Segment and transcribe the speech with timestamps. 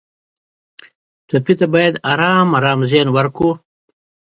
[1.27, 3.51] ټپي ته باید آرام او ارام ذهن ورکړو.